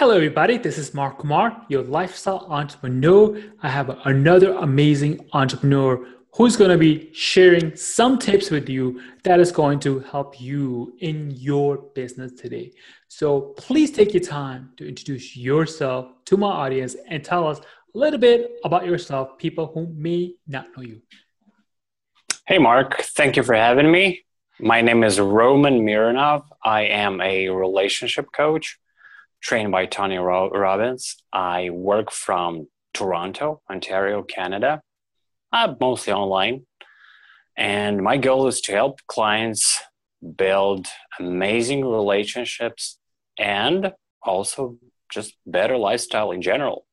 [0.00, 0.56] Hello, everybody.
[0.56, 3.38] This is Mark Kumar, your lifestyle entrepreneur.
[3.62, 9.40] I have another amazing entrepreneur who's going to be sharing some tips with you that
[9.40, 12.72] is going to help you in your business today.
[13.08, 17.98] So please take your time to introduce yourself to my audience and tell us a
[17.98, 21.02] little bit about yourself, people who may not know you.
[22.46, 23.02] Hey, Mark.
[23.02, 24.24] Thank you for having me.
[24.58, 26.44] My name is Roman Mironov.
[26.64, 28.78] I am a relationship coach
[29.40, 31.16] trained by Tony Robbins.
[31.32, 34.82] I work from Toronto, Ontario, Canada,
[35.52, 36.66] uh, mostly online.
[37.56, 39.80] And my goal is to help clients
[40.36, 40.86] build
[41.18, 42.98] amazing relationships
[43.38, 44.76] and also
[45.10, 46.86] just better lifestyle in general.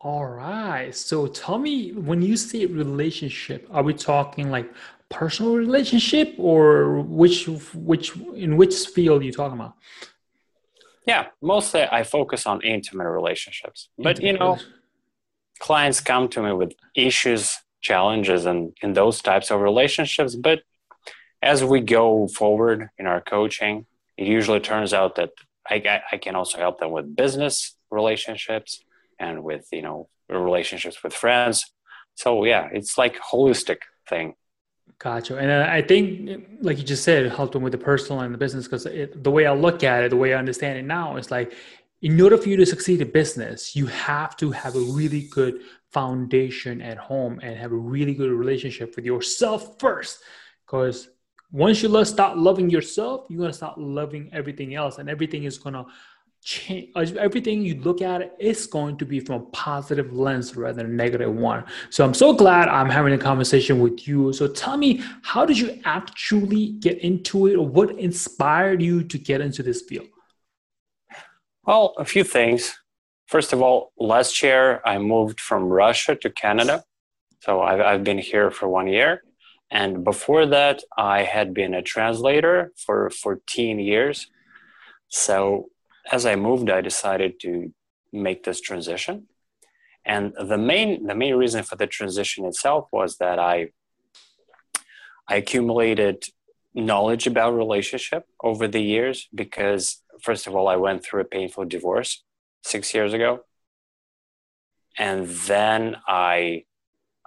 [0.00, 0.94] All right.
[0.94, 4.72] So tell me, when you say relationship, are we talking like
[5.08, 9.74] personal relationship or which which in which field are you talking about?
[11.08, 13.88] Yeah, mostly I focus on intimate relationships.
[13.96, 14.58] But you know,
[15.58, 20.36] clients come to me with issues, challenges, and in those types of relationships.
[20.36, 20.58] But
[21.40, 23.86] as we go forward in our coaching,
[24.18, 25.30] it usually turns out that
[25.66, 28.84] I, I can also help them with business relationships
[29.18, 31.64] and with you know relationships with friends.
[32.16, 34.34] So yeah, it's like holistic thing.
[35.00, 35.36] Gotcha.
[35.36, 38.34] And uh, I think, like you just said, it helped them with the personal and
[38.34, 41.16] the business because the way I look at it, the way I understand it now,
[41.16, 41.54] is like
[42.02, 45.60] in order for you to succeed in business, you have to have a really good
[45.92, 50.18] foundation at home and have a really good relationship with yourself first.
[50.66, 51.08] Because
[51.52, 55.58] once you start loving yourself, you're going to start loving everything else, and everything is
[55.58, 55.86] going to
[56.42, 60.82] change uh, everything you look at is going to be from a positive lens rather
[60.82, 61.64] than negative one.
[61.90, 64.32] So i'm so glad i'm having a conversation with you.
[64.32, 67.56] So tell me how did you actually get into it?
[67.56, 70.06] Or what inspired you to get into this field?
[71.64, 72.78] Well a few things.
[73.26, 76.84] First of all last year i moved from russia to canada.
[77.40, 79.22] So i've, I've been here for one year.
[79.70, 84.30] And before that i had been a translator for 14 years.
[85.08, 85.70] So
[86.10, 87.72] as I moved, I decided to
[88.12, 89.26] make this transition.
[90.04, 93.68] And the main the main reason for the transition itself was that I
[95.28, 96.24] I accumulated
[96.74, 101.64] knowledge about relationship over the years because first of all I went through a painful
[101.64, 102.24] divorce
[102.64, 103.40] 6 years ago.
[104.96, 106.64] And then I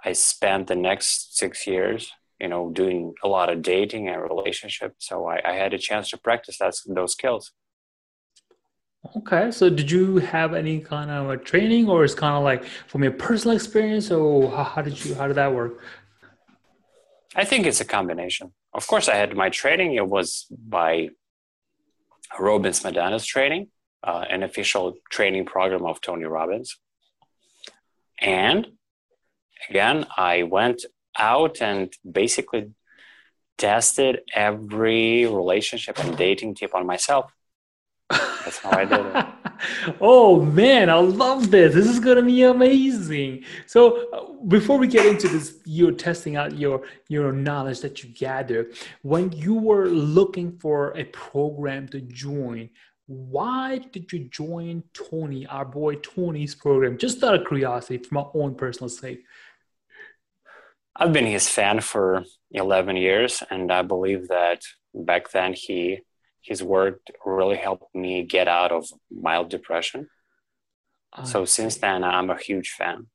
[0.04, 2.10] I spent the next 6 years
[2.40, 6.10] you know doing a lot of dating and relationship so I, I had a chance
[6.10, 7.52] to practice that, those skills
[9.16, 12.64] Okay, so did you have any kind of a training, or it's kind of like
[12.86, 15.80] from your personal experience, or how, how did you how did that work?
[17.34, 18.52] I think it's a combination.
[18.72, 19.94] Of course, I had my training.
[19.94, 21.10] It was by
[22.38, 23.68] Robbins Madanes training,
[24.04, 26.78] uh, an official training program of Tony Robbins.
[28.20, 28.68] And
[29.68, 30.84] again, I went
[31.18, 32.70] out and basically
[33.58, 37.32] tested every relationship and dating tip on myself.
[38.12, 39.96] That's how I did it.
[40.00, 41.74] oh man, I love this.
[41.74, 43.44] This is gonna be amazing.
[43.66, 48.10] So uh, before we get into this, you're testing out your your knowledge that you
[48.10, 48.70] gather.
[49.02, 52.70] When you were looking for a program to join,
[53.06, 56.98] why did you join Tony, our boy Tony's program?
[56.98, 59.24] Just out of curiosity, for my own personal sake.
[60.94, 64.62] I've been his fan for 11 years, and I believe that
[64.94, 66.00] back then he
[66.42, 70.08] his work really helped me get out of mild depression.
[71.24, 73.06] so since then, I'm a huge fan.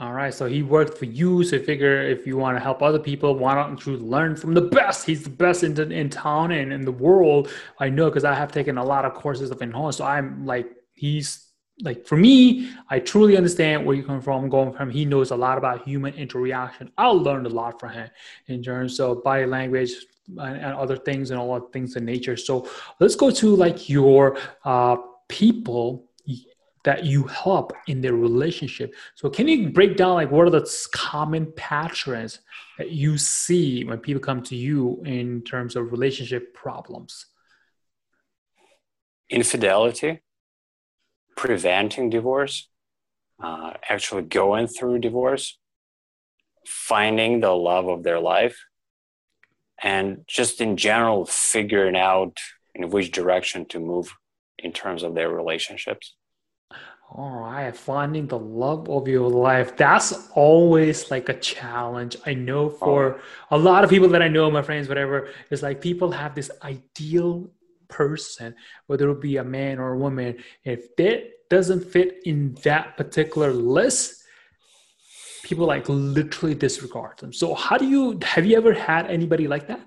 [0.00, 1.44] All right, so he worked for you.
[1.44, 4.62] So figure if you want to help other people, why don't you learn from the
[4.62, 5.06] best?
[5.06, 7.48] He's the best in, the, in town and in the world.
[7.78, 9.92] I know because I have taken a lot of courses of in home.
[9.92, 11.44] So I'm like, he's
[11.82, 14.90] like for me, I truly understand where you come from, going from.
[14.90, 16.90] He knows a lot about human interaction.
[16.96, 18.10] I learned a lot from him
[18.46, 19.92] in terms of body language,
[20.28, 22.36] and, and other things and all things in nature.
[22.36, 22.68] So
[23.00, 24.96] let's go to like your uh,
[25.28, 26.06] people
[26.84, 28.94] that you help in their relationship.
[29.14, 32.40] So can you break down like what are the common patterns
[32.78, 37.26] that you see when people come to you in terms of relationship problems?
[39.30, 40.20] Infidelity,
[41.36, 42.68] preventing divorce,
[43.42, 45.58] uh, actually going through divorce,
[46.66, 48.58] finding the love of their life,
[49.82, 52.38] and just in general figuring out
[52.74, 54.12] in which direction to move
[54.58, 56.14] in terms of their relationships.
[57.10, 59.76] All right finding the love of your life.
[59.76, 62.16] That's always like a challenge.
[62.26, 62.70] I know oh.
[62.70, 63.56] for oh.
[63.56, 66.50] a lot of people that i know my friends whatever is like people have this
[66.62, 67.50] ideal
[67.88, 68.54] person,
[68.86, 73.52] whether it be a man or a woman, if that doesn't fit in that particular
[73.52, 74.23] list,
[75.44, 77.32] people like literally disregard them.
[77.32, 79.86] So how do you have you ever had anybody like that?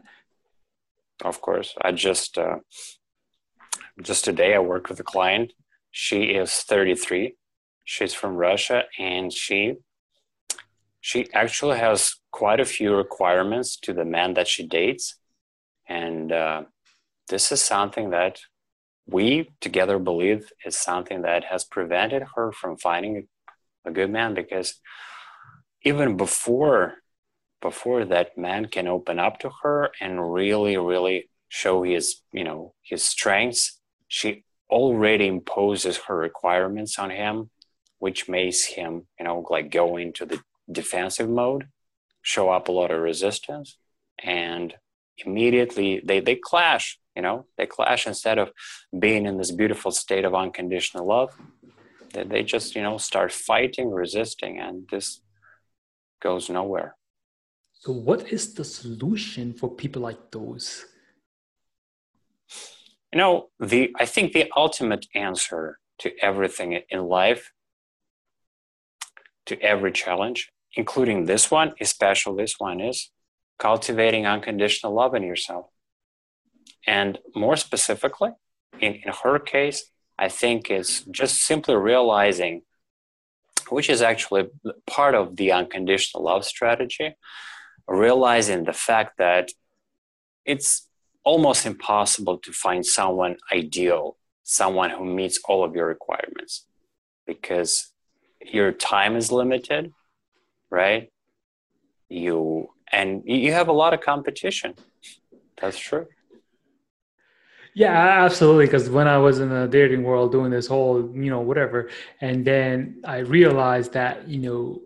[1.23, 1.75] Of course.
[1.81, 2.59] I just uh,
[4.01, 5.51] just today I worked with a client.
[5.91, 7.35] She is 33.
[7.83, 9.77] She's from Russia and she
[11.01, 15.15] she actually has quite a few requirements to the man that she dates.
[15.87, 16.63] And uh,
[17.29, 18.41] this is something that
[19.07, 23.27] we together believe is something that has prevented her from finding
[23.85, 24.79] a good man because
[25.87, 26.95] even before
[27.61, 32.73] before that man can open up to her and really really show his you know
[32.91, 37.49] his strengths she already imposes her requirements on him
[37.99, 40.39] which makes him you know like go into the
[40.79, 41.63] defensive mode
[42.21, 43.77] show up a lot of resistance
[44.21, 44.75] and
[45.25, 48.51] immediately they they clash you know they clash instead of
[49.05, 51.31] being in this beautiful state of unconditional love
[52.13, 55.21] they, they just you know start fighting resisting and this
[56.21, 56.97] goes nowhere
[57.79, 60.85] so, what is the solution for people like those?
[63.13, 67.51] You know, the I think the ultimate answer to everything in life,
[69.45, 73.11] to every challenge, including this one, especially this one, is
[73.59, 75.67] cultivating unconditional love in yourself.
[76.85, 78.31] And more specifically,
[78.79, 82.63] in, in her case, I think is just simply realizing,
[83.71, 84.47] which is actually
[84.85, 87.15] part of the unconditional love strategy,
[87.87, 89.49] realizing the fact that
[90.45, 90.87] it's
[91.23, 96.65] almost impossible to find someone ideal, someone who meets all of your requirements
[97.25, 97.91] because
[98.41, 99.91] your time is limited,
[100.69, 101.11] right?
[102.09, 104.75] You and you have a lot of competition.
[105.59, 106.07] That's true.
[107.77, 108.65] Yeah, absolutely.
[108.65, 111.89] Because when I was in the dating world doing this whole, you know, whatever,
[112.21, 114.81] and then I realized that, you know,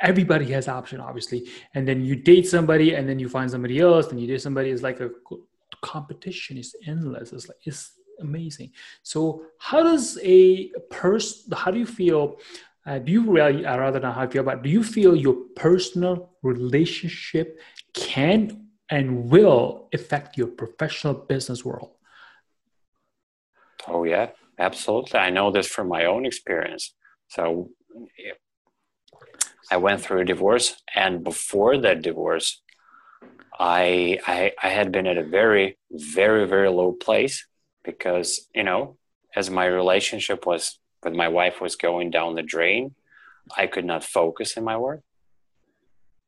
[0.00, 4.08] everybody has option obviously and then you date somebody and then you find somebody else
[4.10, 5.08] and you date somebody is like a
[5.82, 8.70] competition is endless it's like it's amazing
[9.04, 12.36] so how does a person how do you feel
[12.86, 16.30] uh, do you really rather not how you feel but do you feel your personal
[16.42, 17.60] relationship
[17.94, 18.61] can
[18.92, 21.92] and will affect your professional business world.
[23.88, 24.28] Oh yeah
[24.58, 25.18] absolutely.
[25.18, 26.94] I know this from my own experience.
[27.28, 27.70] So
[29.70, 32.60] I went through a divorce, and before that divorce,
[33.58, 37.36] I, I I had been at a very very very low place
[37.84, 38.96] because you know
[39.34, 42.94] as my relationship was with my wife was going down the drain,
[43.56, 45.00] I could not focus in my work.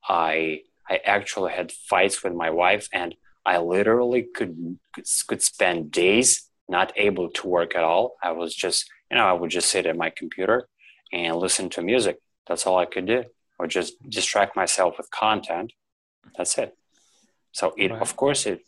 [0.09, 3.15] I I actually had fights with my wife, and
[3.45, 4.79] I literally could
[5.27, 8.17] could spend days not able to work at all.
[8.23, 10.69] I was just you know I would just sit at my computer
[11.13, 13.25] and listen to music that's all I could do,
[13.59, 15.73] or just distract myself with content.
[16.37, 16.77] That's it.
[17.53, 18.01] So it, right.
[18.01, 18.61] of course, it.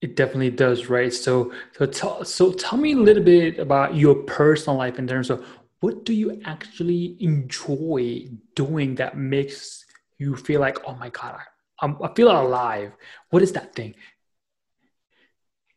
[0.00, 1.12] It definitely does, right?
[1.12, 5.30] So, so tell, so tell me a little bit about your personal life in terms
[5.30, 5.46] of
[5.78, 8.26] what do you actually enjoy
[8.56, 9.84] doing that makes
[10.18, 12.92] you feel like, oh my god, I, I'm, I feel alive.
[13.30, 13.94] What is that thing?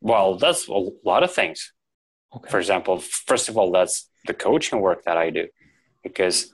[0.02, 1.74] Well, that's a lot of things.
[2.36, 2.50] Okay.
[2.50, 5.48] For example, first of all, that's the coaching work that I do
[6.04, 6.52] because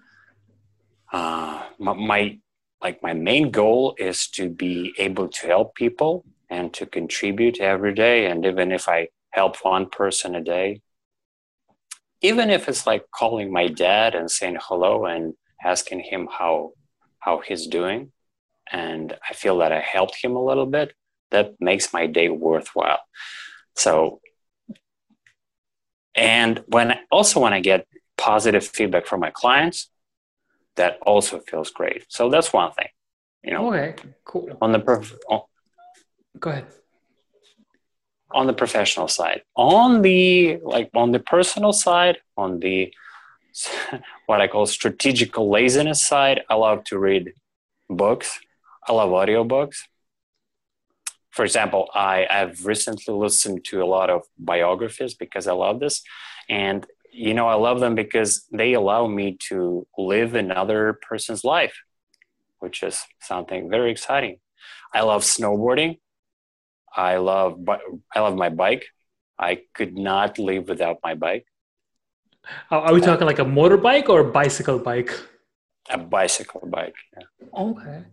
[1.12, 2.40] uh, my, my
[2.82, 7.94] like my main goal is to be able to help people and to contribute every
[7.94, 10.82] day and even if i help one person a day
[12.22, 16.72] even if it's like calling my dad and saying hello and asking him how
[17.22, 18.12] how he's doing
[18.72, 20.94] and i feel that i helped him a little bit
[21.32, 23.02] that makes my day worthwhile
[23.76, 24.20] so
[26.14, 27.88] and when also when i get
[28.22, 29.90] positive feedback from my clients,
[30.76, 32.06] that also feels great.
[32.08, 32.92] So that's one thing.
[33.44, 33.74] You know.
[33.74, 33.96] Okay.
[34.24, 34.58] Cool.
[34.62, 35.42] On the prof- on,
[36.40, 36.68] go ahead.
[38.40, 42.94] On the professional side, on the like on the personal side, on the
[44.26, 47.34] what I call strategical laziness side, I love to read
[47.90, 48.40] books.
[48.88, 49.84] I love audiobooks.
[51.32, 56.02] For example, I have recently listened to a lot of biographies because I love this.
[56.50, 61.76] And you know, I love them because they allow me to live another person's life,
[62.60, 64.38] which is something very exciting.
[64.94, 66.00] I love snowboarding.
[66.96, 67.60] I love
[68.14, 68.86] I love my bike.
[69.38, 71.46] I could not live without my bike.
[72.70, 75.12] Are we talking like a motorbike or a bicycle bike?
[75.90, 76.96] A bicycle bike.
[77.18, 77.60] Yeah.
[77.60, 78.04] Okay.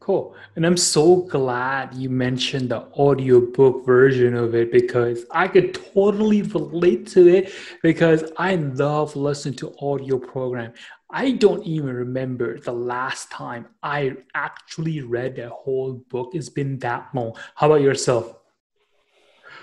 [0.00, 0.34] Cool.
[0.56, 6.40] And I'm so glad you mentioned the audiobook version of it because I could totally
[6.40, 10.72] relate to it because I love listening to audio program.
[11.12, 16.30] I don't even remember the last time I actually read a whole book.
[16.32, 17.34] It's been that long.
[17.54, 18.34] How about yourself?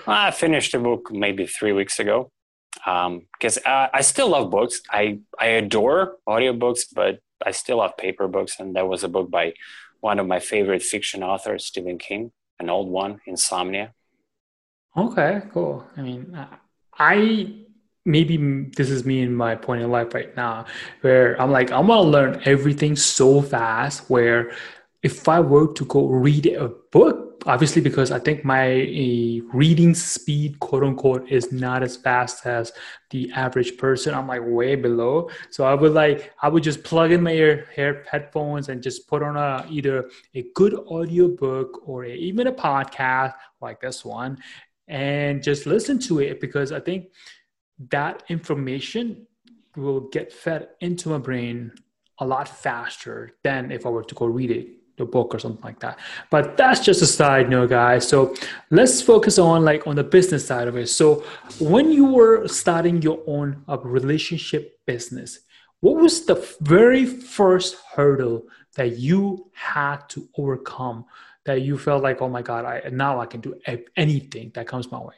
[0.05, 2.31] I finished the book maybe three weeks ago
[2.88, 4.82] because um, I, I still love books.
[4.89, 8.62] I, I adore audiobooks, but I still love paper books.
[8.62, 9.53] And that was a book by
[10.00, 13.94] one of my favorite fiction authors, Stephen King, an old one, Insomnia.
[14.96, 15.86] Okay, cool.
[15.98, 16.38] I mean,
[16.98, 17.56] I
[18.06, 18.38] maybe
[18.77, 20.65] this is me in my point in life right now
[21.01, 24.10] where I'm like, I'm gonna learn everything so fast.
[24.10, 24.53] Where
[25.04, 29.94] if I were to go read a book, obviously because I think my uh, reading
[29.94, 32.74] speed, quote unquote, is not as fast as
[33.12, 34.16] the average person.
[34.16, 35.30] I'm like way below.
[35.51, 39.08] So I would like I would just plug in my ear, hair headphones and just
[39.08, 44.04] put on a either a good audio book or a, even a podcast like this
[44.04, 44.39] one,
[44.88, 47.12] and just listen to it because I think
[47.92, 49.27] that information
[49.75, 51.72] will get fed into my brain
[52.20, 55.63] a lot faster than if I were to go read it the book or something
[55.63, 56.00] like that.
[56.30, 58.08] But that's just a side note guys.
[58.08, 58.36] So
[58.72, 60.88] let's focus on like on the business side of it.
[60.88, 61.24] So
[61.60, 65.39] when you were starting your own uh, relationship business
[65.82, 68.44] what was the very first hurdle
[68.75, 71.06] that you had to overcome
[71.46, 73.56] that you felt like oh my god i now i can do
[73.96, 75.16] anything that comes my way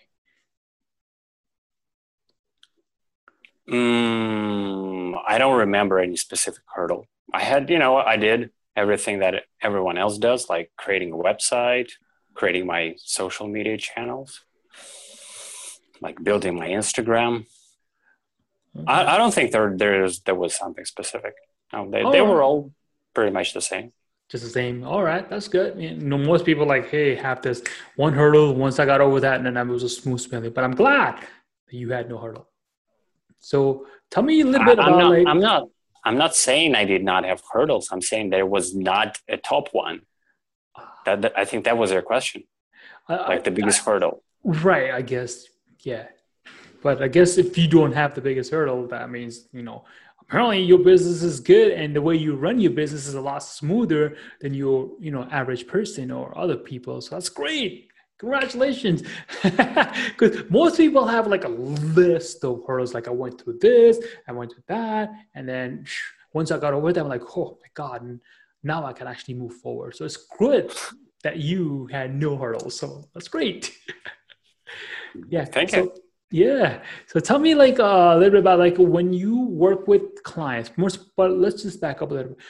[3.70, 7.06] mm, i don't remember any specific hurdle.
[7.34, 11.92] I had you know i did everything that everyone else does, like creating a website,
[12.34, 14.42] creating my social media channels,
[16.02, 17.46] like building my Instagram.
[18.76, 18.88] Mm-hmm.
[18.88, 21.34] I, I, don't think there there's there was something specific.
[21.74, 22.12] No, they, oh.
[22.12, 22.72] they were all
[23.14, 23.92] pretty much the same.
[24.30, 24.84] Just the same.
[24.84, 25.82] All right, that's good.
[25.82, 27.64] You know, most people like, hey, have this
[27.96, 28.56] one hurdle.
[28.56, 30.54] Once I got over that, and then I was a smooth sailing.
[30.54, 32.48] But I'm glad that you had no hurdle.
[33.40, 35.28] So tell me a little bit I, about not, like.
[35.28, 35.70] I'm not
[36.03, 37.89] I'm not saying I did not have hurdles.
[37.91, 40.01] I'm saying there was not a top one.
[41.06, 42.44] That, that I think that was your question,
[43.08, 44.24] uh, like the biggest I, hurdle.
[44.44, 44.91] Right.
[44.91, 45.46] I guess.
[45.79, 46.08] Yeah.
[46.82, 49.84] But I guess if you don't have the biggest hurdle, that means you know
[50.22, 53.39] apparently your business is good and the way you run your business is a lot
[53.44, 57.01] smoother than your you know average person or other people.
[57.01, 57.88] So that's great
[58.20, 59.04] congratulations.
[59.44, 63.98] Because most people have like a list of hurdles like i went through this
[64.28, 65.86] i went through that and then
[66.34, 68.20] once i got over them i'm like oh my god and
[68.64, 69.96] now i can actually move forward.
[69.96, 70.72] So it's good
[71.24, 72.78] that you had no hurdles.
[72.80, 73.76] So that's great.
[75.28, 75.44] Yeah.
[75.44, 75.94] Thank so, you.
[76.30, 76.84] yeah.
[77.08, 80.72] So tell me like uh, a little bit about like when you work with clients
[80.78, 82.44] most but let's just back up a little bit.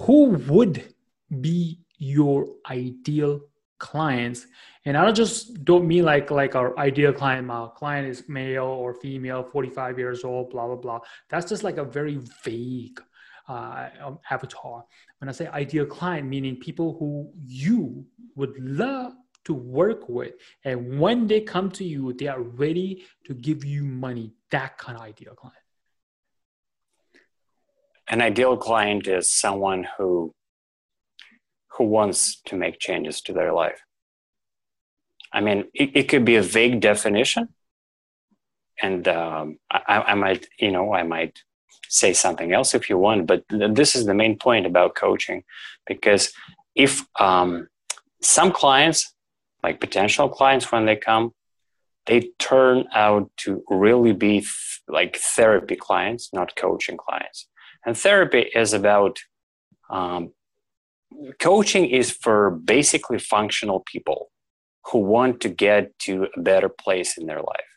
[0.00, 0.94] Who would
[1.40, 3.40] be your ideal
[3.84, 4.46] clients.
[4.86, 8.70] And i don't just don't mean like like our ideal client my client is male
[8.82, 11.00] or female 45 years old blah blah blah.
[11.30, 13.00] That's just like a very vague
[13.48, 14.84] uh, um, avatar.
[15.18, 17.10] When i say ideal client meaning people who
[17.62, 19.12] you would love
[19.48, 20.32] to work with.
[20.64, 22.90] And when they come to you they are ready
[23.26, 24.26] to give you money.
[24.50, 25.64] That kind of ideal client.
[28.08, 30.34] An ideal client is someone who
[31.76, 33.80] who wants to make changes to their life.
[35.32, 37.48] I mean, it, it could be a vague definition,
[38.80, 41.38] and um, I, I, might, you know, I might
[41.88, 43.26] say something else if you want.
[43.26, 45.42] But th- this is the main point about coaching,
[45.86, 46.32] because
[46.74, 47.68] if um,
[48.22, 49.12] some clients,
[49.62, 51.32] like potential clients, when they come,
[52.06, 54.46] they turn out to really be
[54.88, 57.48] like therapy clients, not coaching clients.
[57.86, 59.18] And therapy is about
[59.90, 60.32] um,
[61.40, 64.30] coaching is for basically functional people
[64.86, 67.72] who want to get to a better place in their life.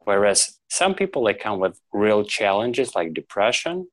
[0.00, 3.88] Whereas some people they come with real challenges like depression,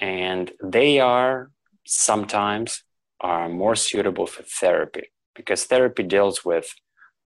[0.00, 1.50] and they are
[1.86, 2.82] sometimes
[3.20, 6.74] are more suitable for therapy because therapy deals with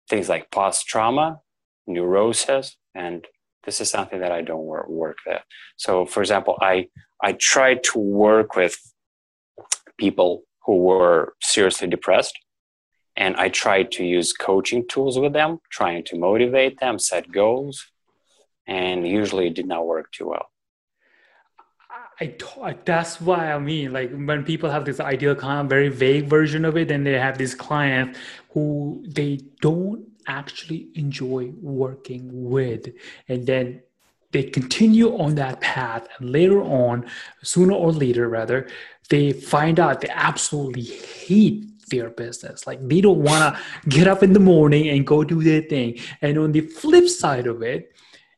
[0.10, 1.39] things like post trauma,
[1.88, 3.27] neurosis, and
[3.63, 5.43] this is something that I don't work, work there.
[5.75, 6.88] So, for example, I
[7.24, 8.77] I try to work with
[10.05, 10.31] people
[10.65, 11.20] who were
[11.53, 12.36] seriously depressed.
[13.24, 17.75] And I tried to use coaching tools with them, trying to motivate them, set goals,
[18.65, 20.48] and usually it did not work too well.
[22.22, 26.27] I, that's why I mean, like when people have this ideal kind of very vague
[26.38, 28.20] version of it, then they have these clients
[28.53, 28.65] who
[29.20, 31.43] they don't actually enjoy
[31.81, 32.24] working
[32.55, 32.84] with,
[33.27, 33.65] and then
[34.31, 37.05] they continue on that path and later on
[37.43, 38.67] sooner or later rather
[39.09, 42.65] they find out they absolutely hate their business.
[42.65, 46.00] Like they don't want to get up in the morning and go do their thing.
[46.21, 47.91] And on the flip side of it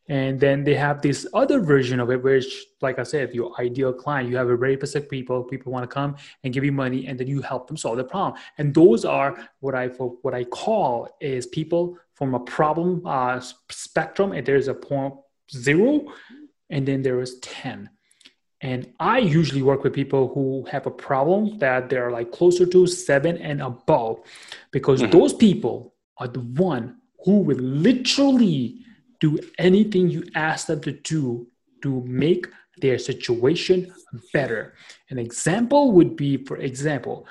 [0.10, 3.94] and then they have this other version of it which like i said your ideal
[3.94, 7.08] client you have a very specific people people want to come and give you money
[7.08, 8.38] and then you help them solve the problem.
[8.58, 14.34] And those are what i what i call is people from a problem uh, spectrum
[14.34, 15.14] and there's a point
[15.52, 16.14] zero
[16.70, 17.90] and then there is 10
[18.62, 22.88] and i usually work with people who have a problem that they're like closer to
[22.88, 24.20] seven and above
[24.72, 25.12] because mm-hmm.
[25.12, 28.84] those people are the one who will literally
[29.20, 31.48] do anything you ask them to do
[31.82, 32.48] to make
[32.78, 33.94] their situation
[34.34, 34.74] better.
[35.10, 37.28] An example would be for example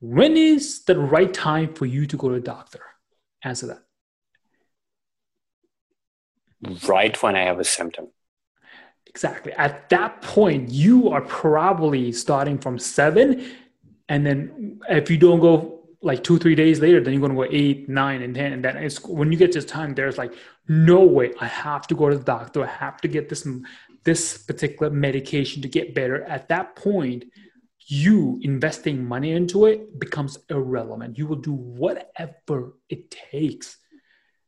[0.00, 2.82] when is the right time for you to go to a doctor?
[3.44, 3.82] Answer that
[6.88, 8.08] right when I have a symptom.
[9.06, 9.52] Exactly.
[9.52, 13.44] At that point, you are probably starting from seven.
[14.08, 17.36] And then if you don't go like two, three days later, then you're going to
[17.36, 18.52] go eight, nine, and 10.
[18.52, 20.32] And then it's when you get this time, there's like,
[20.68, 22.64] no way, I have to go to the doctor.
[22.64, 23.46] I have to get this,
[24.04, 26.24] this particular medication to get better.
[26.24, 27.24] At that point,
[27.86, 31.18] you investing money into it becomes irrelevant.
[31.18, 33.76] You will do whatever it takes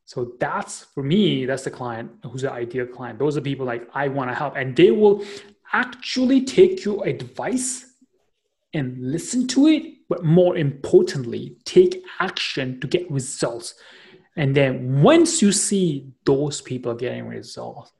[0.07, 3.19] so that's for me, that's the client who's the ideal client.
[3.19, 5.25] Those are people like I want to help, and they will
[5.73, 7.87] actually take your advice
[8.75, 13.75] and listen to it, but more importantly, take action to get results.
[14.37, 17.93] And then once you see those people getting results,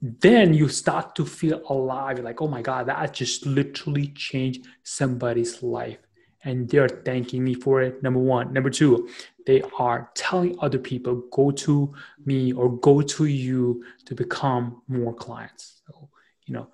[0.00, 2.18] then you start to feel alive.
[2.18, 5.98] You're like, oh my God, that just literally changed somebody's life.
[6.42, 8.02] And they're thanking me for it.
[8.02, 8.52] Number one.
[8.52, 9.08] Number two,
[9.46, 11.92] they are telling other people go to
[12.24, 15.82] me or go to you to become more clients.
[15.86, 16.08] So
[16.46, 16.68] you know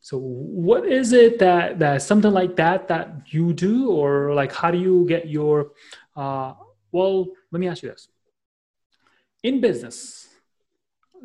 [0.00, 3.90] so what is it that that something like that that you do?
[3.90, 5.72] Or like how do you get your
[6.14, 6.54] uh,
[6.92, 8.08] well let me ask you this.
[9.42, 10.28] In business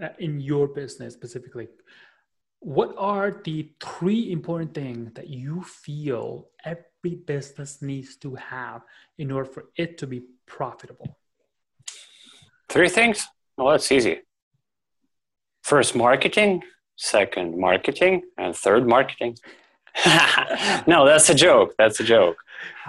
[0.02, 1.68] uh, in your business specifically
[2.62, 8.84] what are the three important things that you feel every business needs to have
[9.18, 11.18] in order for it to be profitable?
[12.70, 13.28] Three things?
[13.58, 14.22] Well, that's easy.
[15.64, 16.64] First, marketing.
[16.96, 18.24] Second, marketing.
[18.38, 19.38] And third, marketing.
[20.88, 21.74] no, that's a joke.
[21.78, 22.38] That's a joke.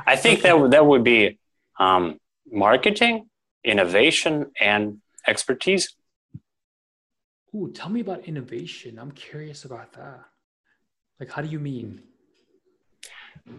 [0.07, 1.39] I think that, that would be
[1.79, 2.19] um,
[2.51, 3.29] marketing,
[3.65, 5.95] innovation, and expertise.
[7.55, 8.99] Ooh, tell me about innovation.
[8.99, 10.21] I'm curious about that.
[11.21, 12.03] Like, how do you mean?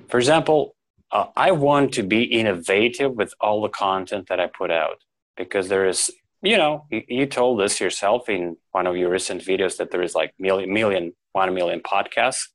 [0.07, 0.75] For example,
[1.11, 4.97] uh, I want to be innovative with all the content that I put out
[5.37, 9.41] because there is, you know, you, you, told this yourself in one of your recent
[9.41, 12.47] videos that there is like million, million, one million podcasts.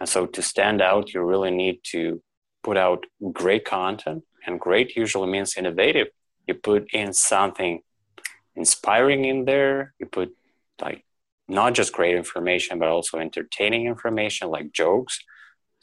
[0.00, 2.20] And so to stand out, you really need to
[2.62, 6.08] put out great content and great usually means innovative.
[6.46, 7.80] You put in something
[8.56, 9.94] inspiring in there.
[9.98, 10.30] You put
[10.80, 11.04] like
[11.48, 15.18] not just great information, but also entertaining information like jokes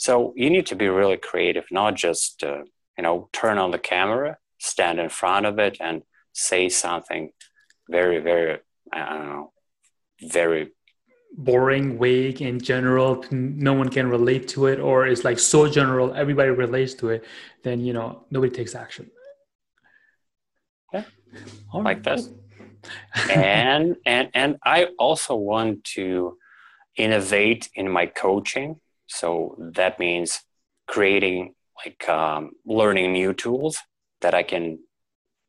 [0.02, 2.64] so you need to be really creative, not just uh,
[2.98, 6.02] you know turn on the camera, stand in front of it, and
[6.34, 7.30] say something
[7.88, 8.58] very, very
[8.92, 9.52] I don't know,
[10.24, 10.72] very
[11.38, 13.24] boring, vague, in general.
[13.30, 17.24] No one can relate to it, or it's like so general, everybody relates to it.
[17.64, 19.12] Then you know nobody takes action.
[20.92, 21.04] Yeah,
[21.72, 22.18] All like right.
[22.18, 22.28] this.
[23.30, 26.40] and and and I also want to
[26.98, 28.80] innovate in my coaching
[29.12, 30.42] so that means
[30.88, 33.78] creating like um, learning new tools
[34.22, 34.80] that I can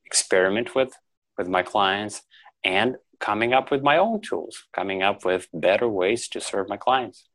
[0.05, 0.93] experiment with
[1.39, 2.23] with my clients
[2.65, 6.77] and coming up with my own tools, coming up with better ways to serve my
[6.77, 7.29] clients.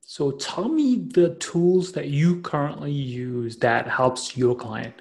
[0.00, 4.94] So tell me the tools that you currently use that helps your client.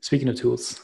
[0.00, 0.80] Speaking of tools.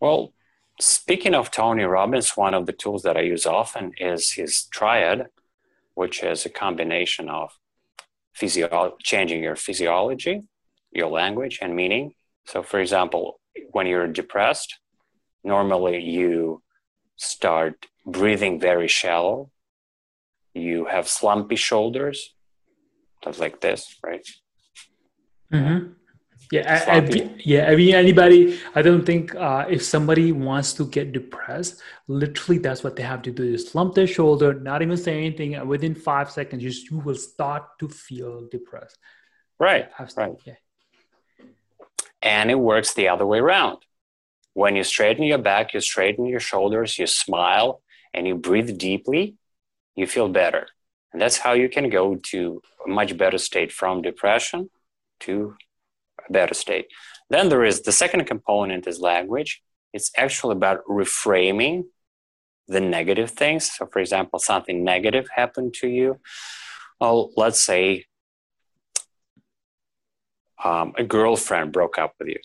[0.00, 0.32] Well,
[0.80, 5.28] speaking of Tony Robbins, one of the tools that I use often is his triad
[5.94, 7.50] which is a combination of
[8.34, 10.42] physio- changing your physiology,
[10.92, 12.14] your language, and meaning.
[12.46, 14.78] So, for example, when you're depressed,
[15.42, 16.62] normally you
[17.16, 19.50] start breathing very shallow.
[20.52, 22.34] You have slumpy shoulders,
[23.20, 24.26] stuff like this, right?
[25.52, 25.92] Mm-hmm.
[26.54, 27.66] Yeah, I, I, yeah.
[27.70, 28.60] I mean, anybody.
[28.76, 33.22] I don't think uh, if somebody wants to get depressed, literally, that's what they have
[33.22, 35.56] to do: is slump their shoulder, not even say anything.
[35.56, 38.98] And within five seconds, you, you will start to feel depressed.
[39.58, 39.88] Right.
[40.16, 40.36] Right.
[40.44, 40.54] Yeah.
[42.22, 43.78] And it works the other way around.
[44.52, 49.34] When you straighten your back, you straighten your shoulders, you smile, and you breathe deeply,
[49.96, 50.68] you feel better.
[51.12, 54.70] And that's how you can go to a much better state from depression
[55.26, 55.56] to
[56.28, 56.86] a better state.
[57.30, 59.62] Then there is the second component is language.
[59.92, 61.84] It's actually about reframing
[62.68, 63.70] the negative things.
[63.72, 66.20] So, for example, something negative happened to you.
[67.00, 68.06] Well, let's say
[70.62, 72.40] um, a girlfriend broke up with you,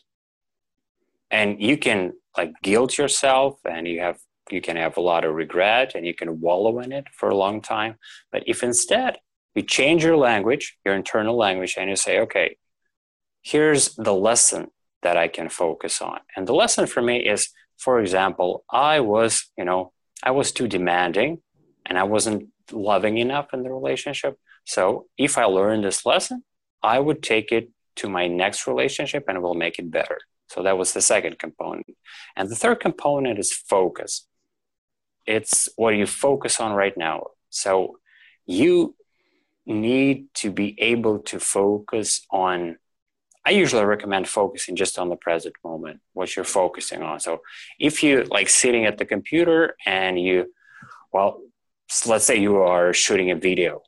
[1.31, 4.17] and you can like guilt yourself, and you have
[4.49, 7.35] you can have a lot of regret, and you can wallow in it for a
[7.35, 7.95] long time.
[8.31, 9.17] But if instead
[9.55, 12.57] you change your language, your internal language, and you say, okay,
[13.41, 14.71] here's the lesson
[15.01, 16.19] that I can focus on.
[16.35, 20.67] And the lesson for me is, for example, I was, you know, I was too
[20.67, 21.41] demanding
[21.85, 24.37] and I wasn't loving enough in the relationship.
[24.65, 26.43] So if I learn this lesson,
[26.83, 30.19] I would take it to my next relationship and will make it better.
[30.47, 31.85] So that was the second component.
[32.35, 34.27] And the third component is focus.
[35.25, 37.27] It's what you focus on right now.
[37.49, 37.99] So
[38.45, 38.95] you
[39.65, 42.77] need to be able to focus on
[43.49, 47.19] I usually recommend focusing just on the present moment, what you're focusing on.
[47.19, 47.41] So
[47.79, 50.53] if you like sitting at the computer and you,
[51.11, 51.41] well,
[52.05, 53.81] let's say you are shooting a video,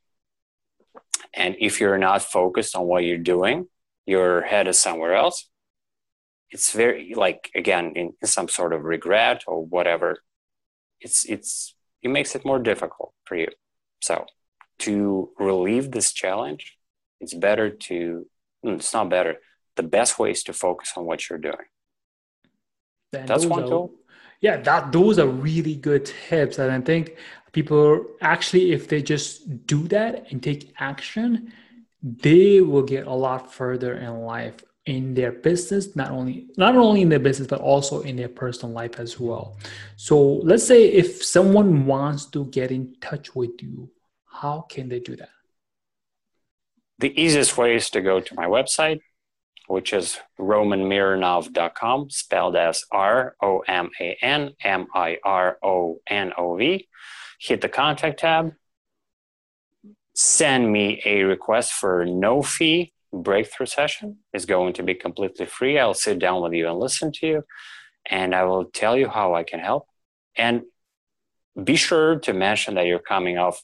[1.32, 3.67] and if you're not focused on what you're doing,
[4.08, 5.47] your head is somewhere else.
[6.50, 10.24] It's very like again in some sort of regret or whatever.
[11.00, 13.50] It's it's it makes it more difficult for you.
[14.02, 14.26] So
[14.80, 16.80] to relieve this challenge,
[17.19, 18.26] it's better to
[18.65, 19.38] Mm, it's not better.
[19.75, 21.67] The best ways to focus on what you're doing.
[23.12, 23.93] Then That's one are, tool.
[24.41, 27.15] Yeah, that those are really good tips, and I think
[27.51, 31.53] people actually, if they just do that and take action,
[32.01, 37.03] they will get a lot further in life in their business not only not only
[37.03, 39.55] in their business but also in their personal life as well
[39.95, 43.91] so let's say if someone wants to get in touch with you
[44.25, 45.29] how can they do that
[47.01, 49.01] the easiest way is to go to my website,
[49.71, 56.34] which is romanmironov.com, spelled as R O M A N M I R O N
[56.38, 56.88] O V.
[57.39, 58.53] Hit the contact tab,
[60.13, 64.17] send me a request for no fee breakthrough session.
[64.34, 65.79] It's going to be completely free.
[65.79, 67.43] I'll sit down with you and listen to you,
[68.05, 69.88] and I will tell you how I can help.
[70.36, 70.63] And
[71.63, 73.62] be sure to mention that you're coming off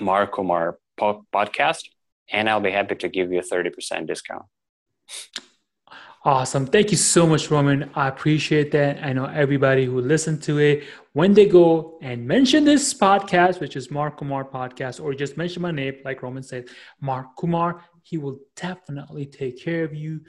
[0.00, 1.82] Mark Kumar podcast
[2.30, 4.46] and I'll be happy to give you a 30% discount.
[6.24, 6.66] Awesome.
[6.66, 7.88] Thank you so much, Roman.
[7.94, 8.98] I appreciate that.
[9.00, 13.76] I know everybody who listened to it, when they go and mention this podcast, which
[13.76, 16.66] is Mark Kumar Podcast, or just mention my name, like Roman said,
[17.00, 20.20] Mark Kumar, he will definitely take care of you.